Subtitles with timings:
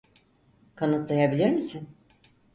[0.75, 1.89] Kanıtlayabilir misin?